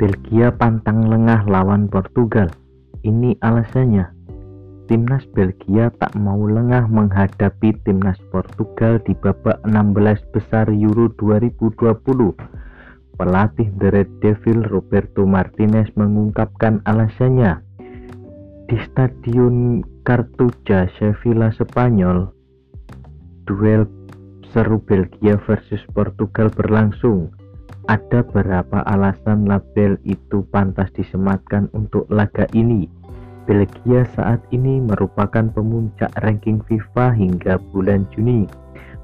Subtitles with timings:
[0.00, 2.48] Belgia pantang lengah lawan Portugal.
[3.04, 4.08] Ini alasannya.
[4.88, 12.32] Timnas Belgia tak mau lengah menghadapi timnas Portugal di babak 16 besar Euro 2020.
[13.12, 17.60] Pelatih The Red Devil Roberto Martinez mengungkapkan alasannya.
[18.72, 22.24] Di Stadion Cartuja Sevilla Spanyol,
[23.44, 23.84] duel
[24.48, 27.36] seru Belgia versus Portugal berlangsung.
[27.90, 32.86] Ada beberapa alasan label itu pantas disematkan untuk laga ini
[33.50, 38.46] Belgia saat ini merupakan pemuncak ranking FIFA hingga bulan Juni.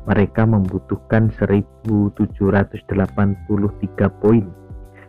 [0.06, 1.90] Mereka membutuhkan 1783
[4.22, 4.46] poin.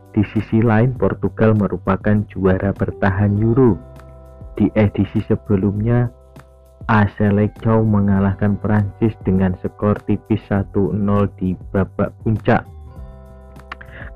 [0.09, 3.77] Di sisi lain, Portugal merupakan juara bertahan Euro.
[4.57, 6.09] Di edisi sebelumnya,
[6.89, 7.21] AC
[7.85, 10.97] mengalahkan Prancis dengan skor tipis 1-0
[11.37, 12.65] di babak puncak.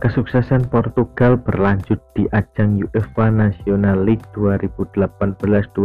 [0.01, 5.77] Kesuksesan Portugal berlanjut di ajang UEFA National League 2018-2019.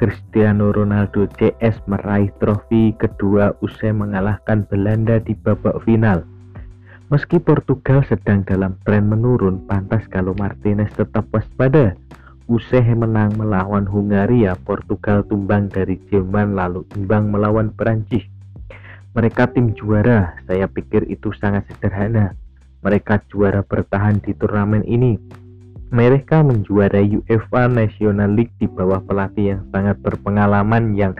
[0.00, 6.24] Cristiano Ronaldo CS meraih trofi kedua usai mengalahkan Belanda di babak final.
[7.12, 11.92] Meski Portugal sedang dalam tren menurun, pantas kalau Martinez tetap waspada.
[12.48, 18.24] Usai menang melawan Hungaria, Portugal tumbang dari Jerman lalu imbang melawan Perancis.
[19.12, 22.32] Mereka tim juara, saya pikir itu sangat sederhana.
[22.80, 25.20] Mereka juara bertahan di turnamen ini.
[25.92, 31.12] Mereka menjuarai UEFA National League di bawah pelatih yang sangat berpengalaman yang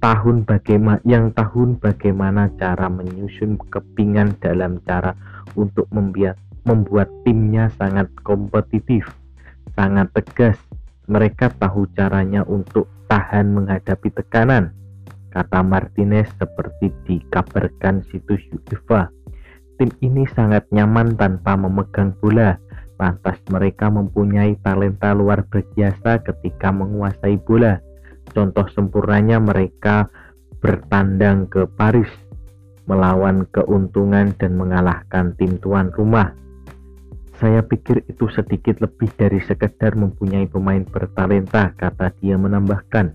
[0.00, 5.12] tahun bagaimana yang tahun bagaimana cara menyusun kepingan dalam cara
[5.52, 9.04] untuk membuat membuat timnya sangat kompetitif,
[9.76, 10.56] sangat tegas.
[11.12, 14.72] Mereka tahu caranya untuk tahan menghadapi tekanan
[15.32, 19.12] kata Martinez seperti dikabarkan situs UEFA.
[19.78, 22.58] Tim ini sangat nyaman tanpa memegang bola,
[22.98, 27.78] lantas mereka mempunyai talenta luar biasa ketika menguasai bola.
[28.34, 30.10] Contoh sempurnanya mereka
[30.58, 32.10] bertandang ke Paris,
[32.90, 36.34] melawan keuntungan dan mengalahkan tim tuan rumah.
[37.38, 43.14] Saya pikir itu sedikit lebih dari sekedar mempunyai pemain bertalenta, kata dia menambahkan.